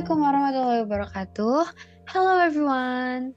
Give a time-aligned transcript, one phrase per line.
[0.00, 1.60] Assalamualaikum warahmatullahi wabarakatuh.
[2.08, 3.36] Hello everyone.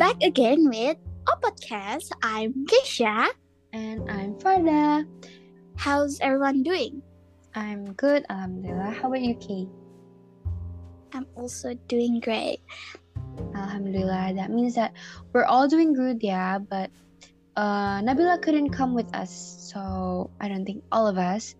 [0.00, 0.96] Back again with
[1.28, 2.08] a podcast.
[2.24, 3.36] I'm Keisha.
[3.68, 5.04] And I'm Farda.
[5.76, 7.04] How's everyone doing?
[7.52, 8.96] I'm good, alhamdulillah.
[8.96, 9.68] How about you, Kay?
[11.12, 12.64] I'm also doing great.
[13.52, 14.40] Alhamdulillah.
[14.40, 14.96] That means that
[15.36, 16.88] we're all doing good, yeah, but
[17.60, 19.28] uh, Nabila couldn't come with us,
[19.68, 21.52] so I don't think all of us.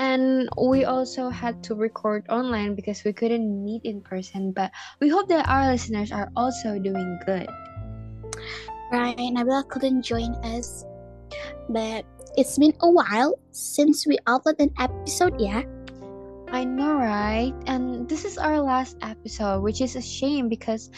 [0.00, 5.12] And we also had to record online because we couldn't meet in person, but we
[5.12, 7.44] hope that our listeners are also doing good.
[8.88, 10.88] Right, Nabila couldn't join us,
[11.68, 15.68] but it's been a while since we uploaded an episode, yeah?
[16.48, 17.52] I know, right?
[17.68, 20.88] And this is our last episode, which is a shame because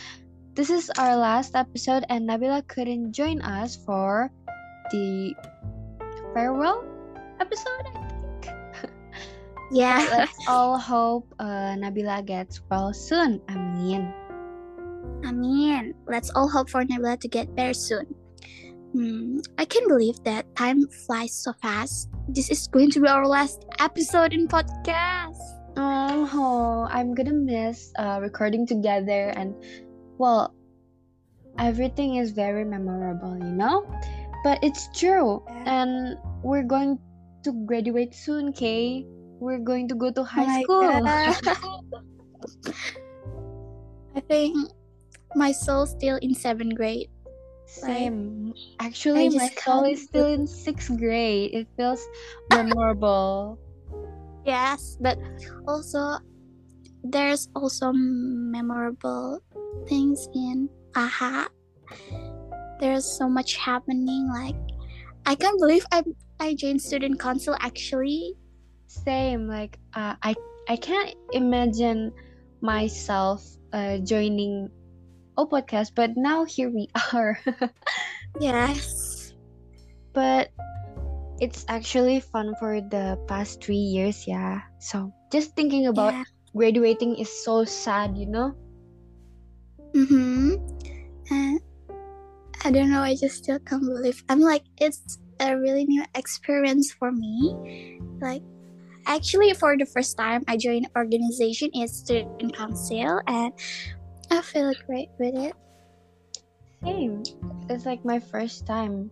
[0.55, 4.30] this is our last episode and Nabila couldn't join us for
[4.95, 5.34] the
[6.33, 6.87] farewell
[7.41, 7.91] episode.
[9.72, 10.06] Yeah.
[10.12, 13.41] Let's all hope uh, Nabila gets well soon.
[13.48, 14.12] Amin.
[15.24, 15.94] Amin.
[16.06, 18.05] Let's all hope for Nabila to get better soon.
[18.92, 22.10] Hmm, I can't believe that time flies so fast.
[22.28, 25.41] This is going to be our last episode in podcast.
[25.77, 29.56] Oh, I'm gonna miss uh, recording together and
[30.19, 30.54] well,
[31.58, 33.88] everything is very memorable, you know?
[34.44, 35.42] But it's true.
[35.48, 36.98] And we're going
[37.44, 39.06] to graduate soon, Kay.
[39.42, 40.86] We're going to go to high school.
[44.14, 44.54] I think
[45.34, 47.10] my soul's still in seventh grade.
[47.66, 48.54] Same.
[48.78, 51.50] Actually, my soul is still in sixth grade.
[51.58, 52.06] It feels
[52.54, 53.58] memorable.
[54.42, 55.22] Yes, but
[55.70, 56.18] also
[57.06, 59.38] there's also memorable
[59.86, 60.66] things in
[60.98, 61.46] AHA.
[62.82, 64.26] There's so much happening.
[64.26, 64.58] Like
[65.26, 66.02] I can't believe I
[66.42, 68.34] I joined student council actually.
[68.92, 69.48] Same.
[69.48, 70.36] Like uh, I
[70.68, 72.12] I can't imagine
[72.60, 73.40] myself
[73.72, 74.68] uh, joining
[75.38, 77.41] a podcast, but now here we are.
[78.41, 79.32] Yes.
[80.12, 80.52] but
[81.41, 84.60] it's actually fun for the past three years, yeah.
[84.78, 86.25] So just thinking about Yeah.
[86.54, 88.52] graduating is so sad, you know.
[89.97, 90.60] Mm-hmm.
[91.32, 91.60] And
[92.64, 96.92] I don't know, I just still can't believe I'm like it's a really new experience
[96.92, 97.56] for me.
[98.20, 98.44] Like
[99.06, 103.52] actually for the first time I joined organization is student council and
[104.30, 105.54] I feel great with it.
[106.82, 107.22] Same.
[107.68, 109.10] It's like my first time,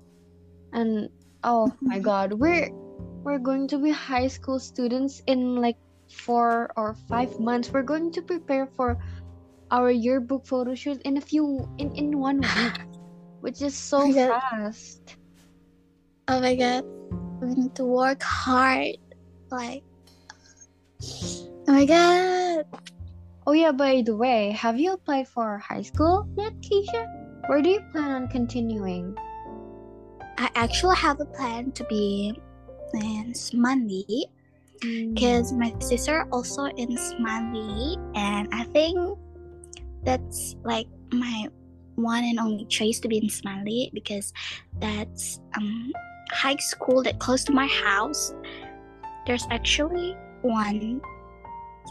[0.72, 1.08] and
[1.44, 1.88] oh mm-hmm.
[1.88, 2.72] my god, we're
[3.22, 5.76] we're going to be high school students in like
[6.08, 7.70] four or five months.
[7.70, 8.98] We're going to prepare for
[9.70, 12.80] our yearbook photo shoot in a few in in one week,
[13.40, 15.16] which is so Oh fast.
[16.26, 16.84] Oh my god.
[17.40, 18.96] We need to work hard.
[19.50, 19.82] Like
[21.68, 22.64] Oh my god.
[23.46, 27.06] Oh yeah, by the way, have you applied for high school yet, Keisha?
[27.46, 29.16] Where do you plan on continuing?
[30.38, 32.34] I actually have a plan to be
[32.94, 34.30] in Smandi
[34.80, 35.14] Mm.
[35.14, 38.96] because my sister also in Smali and I think
[40.04, 41.48] that's like my
[41.96, 44.32] one and only choice to be in Smali because
[44.80, 45.92] that's um
[46.32, 48.32] high school that close to my house.
[49.30, 50.98] There's actually one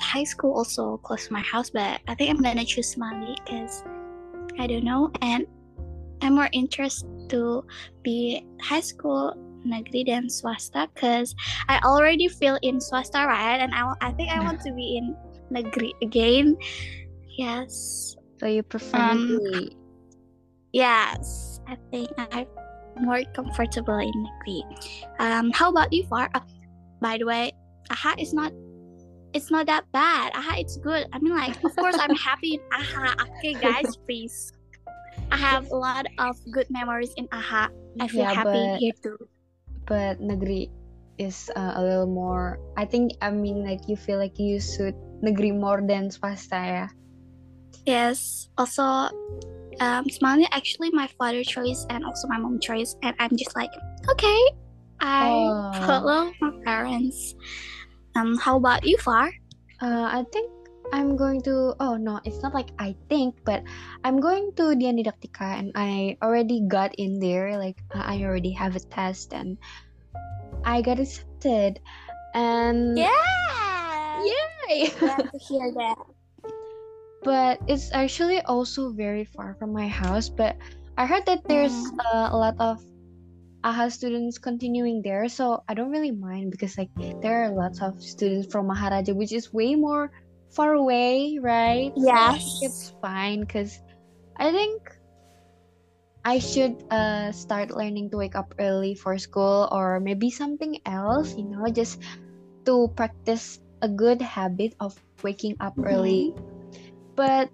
[0.03, 3.79] high school also close to my house, but I think I'm gonna choose Smali because
[4.59, 5.07] I don't know.
[5.23, 5.47] And
[6.19, 7.63] I'm more interested to
[8.03, 11.31] be high school negeri dan swasta because
[11.71, 13.63] I already feel in swasta right?
[13.63, 15.15] And I, I think I want to be in
[15.47, 16.59] negeri again.
[17.39, 18.19] Yes.
[18.35, 19.79] So you prefer Um, negeri?
[20.75, 22.51] yes I think I'm
[22.99, 24.59] more comfortable in negeri.
[25.23, 26.27] Um how about you Far?
[26.35, 26.43] uh,
[27.01, 27.51] by the way
[27.91, 28.51] AHA is not
[29.33, 30.33] it's not that bad.
[30.33, 31.05] AHA it's good.
[31.13, 34.51] I mean like of course I'm happy in AHA okay guys please.
[35.31, 37.69] I have a lot of good memories in AHA
[38.01, 39.17] I feel Yeah, happy but- here too.
[39.89, 40.69] but negeri
[41.17, 44.93] is uh, a little more i think i mean like you feel like you suit
[45.25, 46.85] negeri more than swasta ya
[47.85, 48.49] Yes.
[48.57, 48.83] Also,
[49.79, 53.71] um, Smiley actually my father choice and also my mom choice, and I'm just like,
[54.11, 54.37] okay,
[55.01, 55.83] I Oh.
[55.87, 57.35] follow my parents.
[58.15, 59.29] Um, how about you, Far?
[59.81, 60.51] uh, i think
[60.91, 63.63] i'm going to oh no it's not like i think but
[64.03, 68.51] i'm going to Dian Didaktika and i already got in there like uh, i already
[68.51, 69.55] have a test and
[70.65, 71.79] i got accepted
[72.35, 73.07] and Yeah.
[74.67, 75.95] yay Glad to hear that.
[77.23, 80.57] but it's actually also very far from my house but
[80.97, 81.77] i heard that there's
[82.11, 82.83] uh, a lot of
[83.63, 86.89] AHA students continuing there so i don't really mind because like
[87.21, 90.11] there are lots of students from maharaja which is way more
[90.49, 91.93] far away, right?
[91.95, 93.77] So I think it's fine because
[94.37, 94.81] I think
[96.25, 101.37] I should uh start learning to wake up early for school or maybe something else,
[101.37, 102.01] you know, just
[102.65, 106.33] to practice a good habit of waking up early.
[107.15, 107.49] But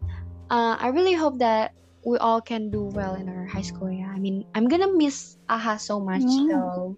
[0.50, 1.74] uh, I really hope that
[2.06, 3.90] we all can do well in our high school.
[3.92, 6.50] Yeah, I mean, I'm gonna miss AHA so much Mm.
[6.54, 6.98] though.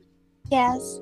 [0.52, 1.00] Yes.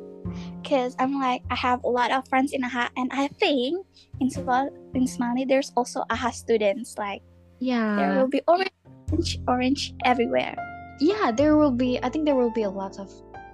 [0.62, 3.86] Because I'm like, I have a lot of friends in AHA, and I think
[4.20, 6.98] in Somal in Somali there's also AHA students.
[6.98, 7.22] Like
[7.62, 10.58] yeah, there will be orange, orange everywhere.
[10.98, 12.00] yeah, there will be.
[12.02, 13.12] I think there will be a lot of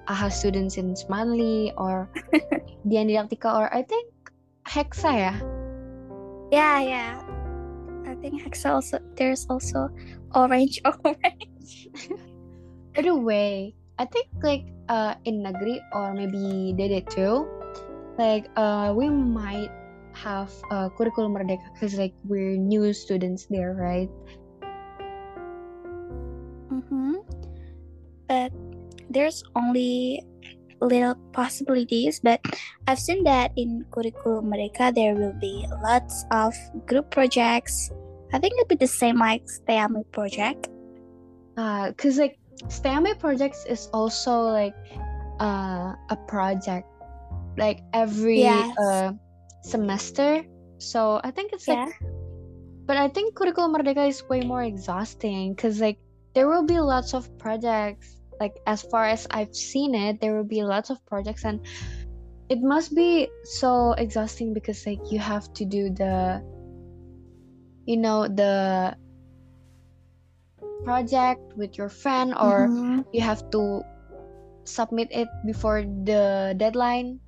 [0.08, 2.08] AHA students in Smanli or
[2.88, 4.08] Dian Didaktika or I think
[4.64, 5.12] Hexa.
[5.12, 5.36] Yeah,
[6.52, 7.12] Yeah, yeah.
[8.22, 9.90] I think Hexa also there's also
[10.38, 11.90] orange, orange.
[12.94, 17.50] The way, I think like uh in negeri or maybe Dede too,
[18.22, 19.74] like uh we might
[20.14, 24.12] have uh curriculum merdeka because like we're new students there, right?
[26.70, 27.26] Mm-hmm.
[28.30, 28.54] But
[29.10, 30.22] there's only
[30.78, 32.22] little possibilities.
[32.22, 32.46] But
[32.86, 36.54] I've seen that in curriculum merdeka there will be lots of
[36.86, 37.90] group projects.
[38.34, 40.70] I think it'd be the same like Stayami project.
[41.58, 44.76] Uh, cause like STEMI projects is also like
[45.40, 46.88] uh a project
[47.58, 48.78] like every Yes.
[48.78, 49.12] uh
[49.64, 50.46] semester.
[50.78, 51.94] So I think it's like
[52.86, 56.00] But I think Curriculum Merdeka is way more exhausting because, like,
[56.34, 58.20] there will be lots of projects.
[58.42, 61.62] Like, as far as I've seen it, there will be lots of projects, and
[62.50, 66.42] it must be so exhausting because, like, you have to do the,
[67.86, 68.96] you know, the
[70.84, 73.06] project with your friend, or Mhm.
[73.14, 73.82] you have to
[74.66, 77.20] submit it before the deadline.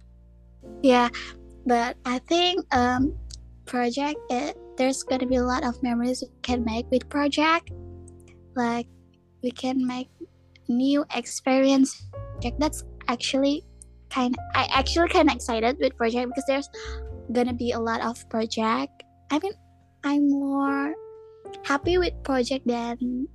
[0.81, 1.09] Yeah,
[1.65, 3.13] but I think um
[3.65, 7.71] project it there's gonna be a lot of memories we can make with project.
[8.55, 8.87] Like
[9.41, 10.09] we can make
[10.67, 12.09] new experience.
[12.39, 13.65] Project that's actually
[14.09, 14.35] kind.
[14.55, 16.69] I actually kind of excited with project because there's
[17.31, 19.03] gonna be a lot of project.
[19.31, 19.53] I mean,
[20.03, 20.93] I'm more
[21.63, 23.27] happy with project than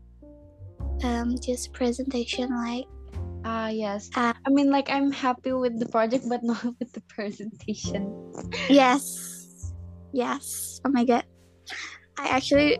[1.02, 2.50] um just presentation.
[2.54, 2.86] Like
[3.44, 4.10] Ah, yes.
[4.16, 4.34] Ah.
[4.46, 8.10] I mean, like, I'm happy with the project, but not with the presentation.
[8.68, 9.72] Yes.
[10.12, 10.80] Yes.
[10.84, 11.24] Oh my god.
[12.18, 12.78] I actually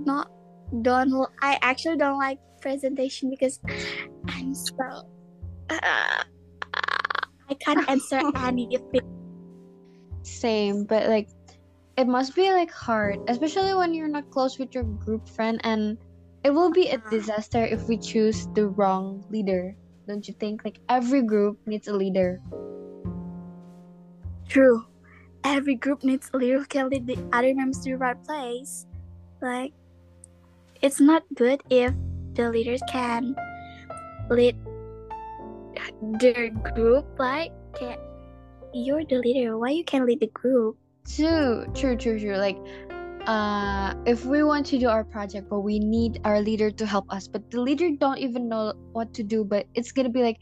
[0.00, 0.30] not
[0.82, 1.12] don't
[1.42, 3.60] I actually don't like presentation because
[4.28, 5.06] I'm so
[5.70, 6.22] uh,
[7.50, 9.04] I can't answer anything.
[10.22, 11.28] Same, but like
[11.96, 15.96] it must be like hard, especially when you're not close with your group friend and
[16.44, 17.10] it will be a Ah.
[17.10, 19.74] disaster if we choose the wrong leader.
[20.06, 20.62] Don't you think?
[20.64, 22.40] Like every group needs a leader.
[24.46, 24.84] True.
[25.42, 28.86] Every group needs a leader who can lead the other members to the right place.
[29.40, 29.72] Like
[30.82, 31.94] it's not good if
[32.34, 33.34] the leaders can
[34.28, 34.56] lead
[36.20, 37.96] their group like can
[38.74, 40.76] you're the leader why you can lead the group
[41.08, 42.36] True, true, true, true.
[42.36, 42.58] Like
[43.26, 47.04] uh if we want to do our project but we need our leader to help
[47.10, 50.38] us but the leader don't even know what to do but it's gonna be like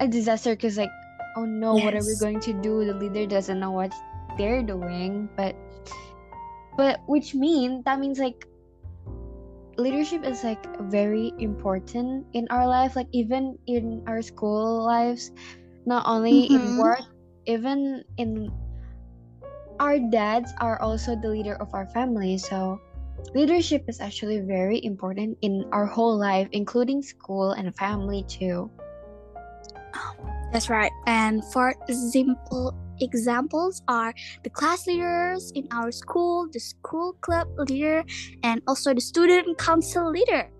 [0.00, 0.92] a disaster because like
[1.36, 3.92] oh no what are we going to do the leader doesn't know what
[4.38, 5.56] they're doing but
[6.76, 8.46] but which mean that means like
[9.78, 15.30] leadership is like very important in our life like even in our school lives
[15.86, 16.74] not only in Mhm.
[16.74, 17.00] work
[17.46, 18.50] even in
[19.80, 22.78] our dads are also the leader of our family so
[23.34, 28.70] leadership is actually very important in our whole life including school and family too.
[30.52, 30.90] That's right.
[31.06, 38.04] And for simple examples are the class leaders in our school the school club leader
[38.42, 40.50] and also the student council leader.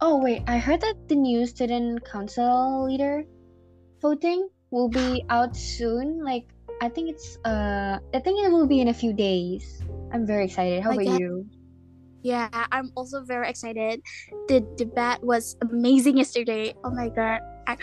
[0.00, 3.24] Oh wait i heard that the new student council leader
[4.00, 6.46] voting will be out soon like
[6.82, 9.80] i think it's uh i think it will be in a few days.
[10.12, 10.82] I'm very excited.
[10.82, 11.46] How about you?
[12.22, 14.02] Yeah i'm also very excited.
[14.50, 16.74] The debate was amazing yesterday.
[16.82, 17.40] Oh my god.
[17.70, 17.78] I,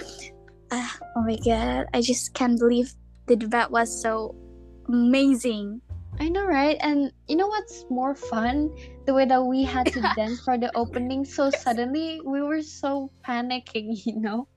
[0.72, 1.88] uh, oh my god.
[1.96, 2.92] I just can't believe
[3.26, 4.36] the debate was so
[4.92, 5.82] amazing.
[6.20, 6.76] I know, right?
[6.82, 8.76] And you know what's more fun?
[9.08, 13.10] The way that we had to dance for the opening so suddenly, we were so
[13.24, 14.48] panicking, you know?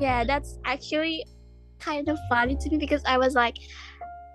[0.00, 1.22] Yeah, that's actually
[1.78, 3.58] kind of funny to me because I was like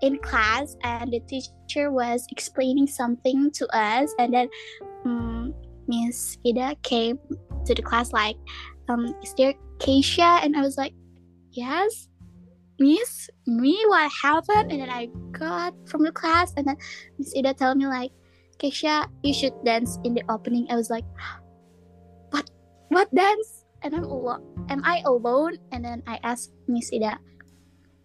[0.02, 4.48] in class and the teacher was explaining something to us, and then
[5.04, 5.54] um,
[5.88, 7.18] Miss Ida came
[7.66, 8.36] to the class like,
[8.88, 10.94] um, "Is there Keisha?" And I was like,
[11.52, 12.08] "Yes,
[12.80, 14.72] Miss, me what happened?
[14.72, 16.76] And then I got from the class and then
[17.18, 18.10] Miss Ida told me like,
[18.56, 20.66] Keisha, you should dance in the opening.
[20.70, 21.04] I was like,
[22.30, 22.50] what
[22.88, 23.59] what dance?
[23.82, 25.56] And I'm alone am I alone?
[25.72, 27.18] And then I asked Miss Ida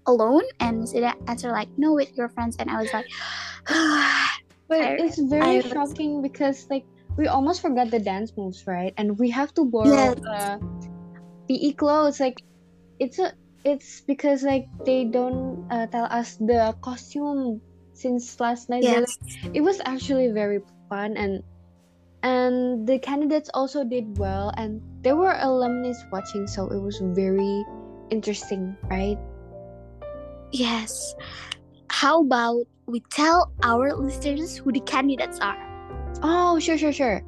[0.08, 3.06] alone and Miss Ida answered like, No with your friends and I was like
[4.68, 6.86] But I- it's very I was- shocking because like
[7.18, 8.94] we almost forgot the dance moves, right?
[8.98, 10.20] And we have to borrow Yes.
[10.26, 10.58] uh,
[11.48, 12.20] PE clothes.
[12.20, 12.42] Like
[13.00, 13.32] it's a
[13.64, 17.62] it's because like they don't uh, tell us the costume
[17.94, 18.84] since last night.
[18.84, 19.18] Yes.
[19.22, 21.42] like, it was actually very fun and
[22.26, 27.64] and the candidates also did well and there were alumni watching so it was very
[28.10, 29.22] interesting right
[30.52, 31.16] Yes.
[31.90, 35.58] How about we tell our listeners who the candidates are?
[36.24, 37.22] oh sure sure sure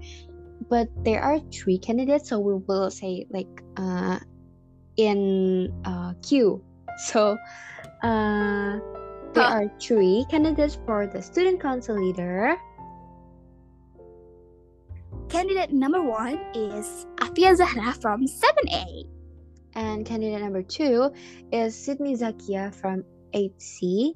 [0.72, 4.18] but there are three candidates so we will say like uh
[4.96, 6.64] in uh queue
[7.12, 7.36] so
[8.02, 8.80] uh
[9.36, 9.68] there Huh.
[9.68, 12.56] are three candidates for the student council leader
[15.30, 19.04] Candidate number one is Afia Zahra from 7A.
[19.76, 21.12] and candidate number two
[21.52, 23.04] is Sydney Zakia from
[23.36, 24.14] 8C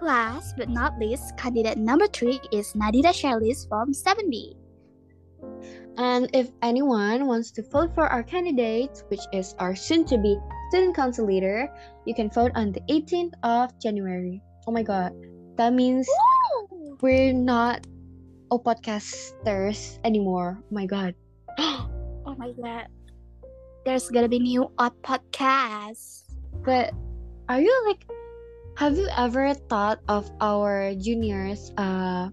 [0.00, 4.56] Last but not least, candidate number three is Nadira Charlize from 7B.
[5.96, 10.36] And if anyone wants to vote for our candidate, which is our soon to be
[10.68, 11.68] student council leader,
[12.04, 14.42] you can vote on the 18th of January.
[14.66, 15.12] Oh my god.
[15.56, 16.08] That means
[17.00, 17.86] we're not
[18.54, 20.62] O podcasters anymore.
[20.62, 21.18] Oh my god.
[22.24, 22.86] Oh my god.
[23.82, 26.22] There's gonna be new odd podcast.
[26.62, 26.94] But
[27.50, 28.06] are you like
[28.78, 32.30] have you ever thought of our juniors uh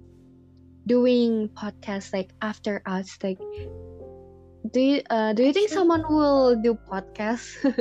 [0.86, 3.42] doing podcasts like after us like
[4.70, 7.74] do you uh do you think someone will do podcasts do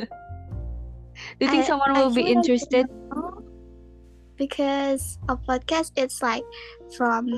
[1.44, 2.88] you think I- someone will be interested.
[4.40, 6.48] Because a podcast it's like
[6.96, 7.28] from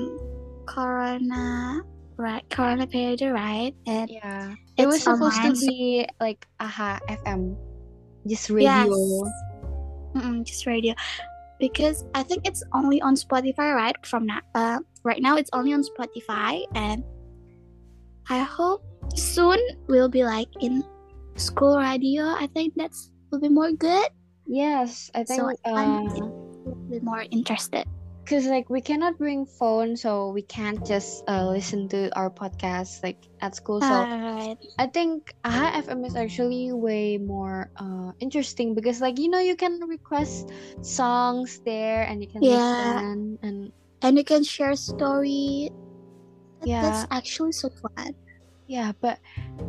[0.65, 1.81] Corona
[2.17, 3.73] right Corona period, right?
[3.87, 7.55] And yeah it was supposed online, to be like aha fm
[8.27, 9.43] just radio Yes.
[10.15, 10.93] Mm-mm, just radio.
[11.59, 13.95] Because I think it's only on Spotify, right?
[14.05, 17.03] From now, uh, right now it's only on Spotify, and
[18.29, 20.83] I hope soon we'll be like in
[21.35, 22.29] school radio.
[22.29, 24.05] I think that's will be more good.
[24.45, 26.27] yes i think So I'm uh
[26.67, 27.87] will be more interested.
[28.23, 33.03] Because like we cannot bring phone so we can't just uh, listen to our podcast
[33.03, 34.57] like at school so Alright.
[34.77, 39.55] I think AHA FM is actually way more uh, interesting because like you know you
[39.55, 40.49] can request
[40.81, 42.49] songs there and you can Yeah.
[42.49, 45.69] listen and and you can share story.
[46.63, 46.81] Yeah.
[46.81, 48.15] that's actually so fun.
[48.67, 49.19] yeah but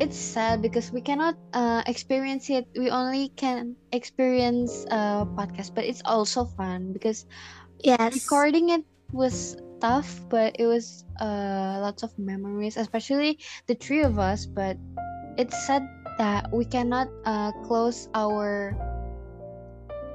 [0.01, 5.85] it's sad because we cannot uh, experience it we only can experience uh podcast but
[5.85, 7.25] it's also fun because
[7.85, 8.15] Yes.
[8.15, 13.39] recording it was tough but it was uh lots of memories especially
[13.69, 14.77] the three of us but
[15.37, 15.85] it's sad
[16.17, 18.73] that we cannot uh close our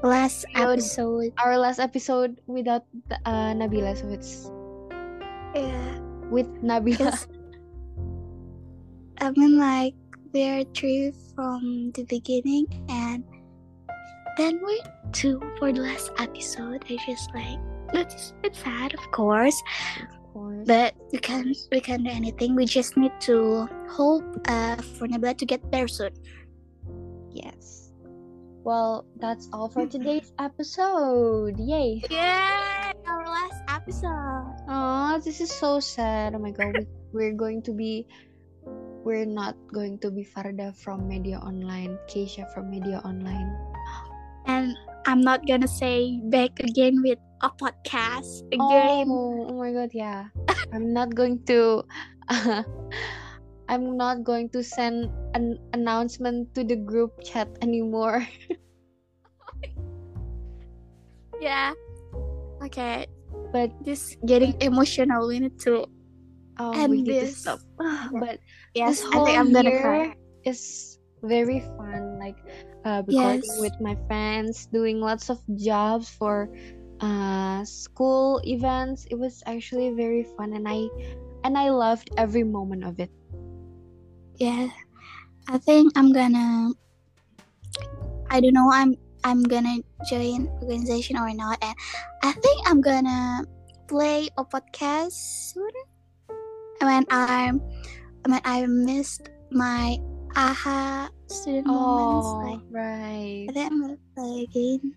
[0.01, 1.33] Last episode.
[1.43, 2.88] our last episode without
[3.25, 4.49] uh Nabila so it's
[5.53, 5.99] Yeah.
[6.31, 7.13] with Nabila
[9.21, 9.93] I mean, like
[10.31, 13.23] we're three from the beginning, and
[14.39, 14.79] then we're
[15.12, 16.79] two for the last episode.
[16.88, 17.60] I just like
[17.91, 19.60] it's it's sad, of course,
[20.00, 22.55] of course but we can we can do anything.
[22.55, 26.15] We just need to hope uh, for Nabila to get there soon.
[27.29, 27.91] yes
[28.63, 32.91] well that's all for today's episode yay Yay!
[33.08, 34.51] Our last episode.
[34.67, 38.03] oh this is so sad oh my god we, we're going to be
[39.05, 43.68] we're not going to be Farda from Media Online Keisha from Media Online
[44.50, 44.74] And
[45.06, 49.06] I'm not gonna say back again with a podcast again.
[49.08, 50.34] Oh, oh my god, yeah.
[50.74, 51.86] I'm not going to
[53.70, 58.25] I'm not going to send an announcement to the group chat anymore.
[61.39, 61.72] Yeah.
[62.63, 63.08] Okay.
[63.53, 65.27] But Just getting emotional.
[65.27, 65.88] We need to.
[66.60, 67.60] oh, And we need to this- stop.
[68.12, 68.44] But
[68.75, 70.20] Yes, this I think I'm gonna cry.
[70.44, 72.20] is very fun.
[72.20, 72.36] Like
[72.86, 73.59] uh, recording Yes.
[73.59, 76.50] with my friends, doing lots of jobs for
[77.01, 79.05] uh, school events.
[79.09, 80.88] It was actually very fun, and I
[81.43, 83.12] and I loved every moment of it.
[84.38, 84.69] Yeah.
[85.50, 86.71] I think I'm gonna.
[88.29, 88.69] I don't know.
[88.71, 91.75] I'm I'm gonna join organization or not, and
[92.24, 93.43] I think I'm gonna
[93.88, 95.13] play a podcast
[95.51, 95.74] soon.
[96.81, 97.59] When I'm
[98.27, 99.98] when I missed my
[100.36, 103.48] aha student moments, Oh, like right.
[103.50, 104.95] I think I'm say again?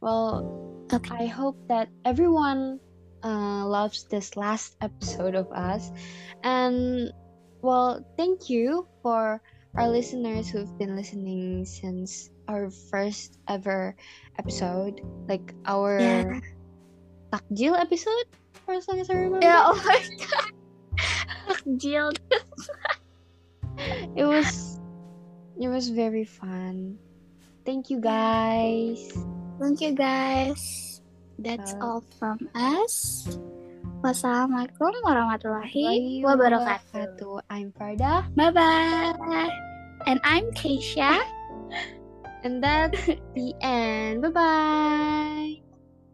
[0.00, 0.44] Well,
[0.92, 1.14] Okay.
[1.22, 2.80] I hope that everyone
[3.22, 5.92] uh, loves this last episode of us.
[6.42, 7.12] And,
[7.62, 9.40] well, thank you for
[9.76, 13.94] our listeners who've been listening since our first ever
[14.38, 16.40] episode, like our Yeah.
[17.30, 18.26] takjil episode,
[18.66, 19.46] for as long as I remember.
[19.46, 19.62] Yeah.
[19.70, 20.50] Oh my god.
[21.78, 22.10] Jill.
[24.16, 24.80] It was,
[25.60, 26.98] it was very fun.
[27.64, 29.12] Thank you guys.
[29.60, 31.00] Thank you guys.
[31.38, 33.24] That's Uh, all from us.
[34.00, 37.44] Wassalamualaikum warahmatullahi wabarakatuh.
[37.52, 39.52] I'm Farda, Bye bye.
[40.08, 41.20] And I'm Keisha.
[42.44, 43.04] and that's
[43.36, 44.24] the end.
[44.24, 45.52] Bye bye.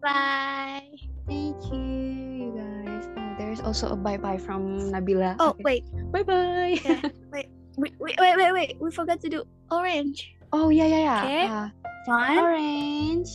[0.03, 0.91] Bye.
[1.31, 3.07] Thank you, you guys.
[3.15, 5.39] Oh, there's also a bye bye from Nabila.
[5.39, 6.79] Oh wait, bye bye.
[6.83, 7.03] Yeah.
[7.35, 7.46] wait,
[7.77, 8.77] wait, wait, wait, wait.
[8.81, 10.35] We forgot to do orange.
[10.53, 11.25] oh yeah, yeah, yeah.
[11.25, 11.47] Okay.
[11.47, 11.69] Uh,
[12.07, 12.39] One.
[12.39, 13.31] orange.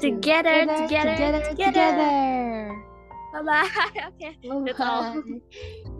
[0.00, 1.70] Together, together, together, together.
[1.70, 2.84] together.
[3.32, 3.68] Bye bye.
[4.08, 4.36] okay.
[4.42, 5.22] That's all.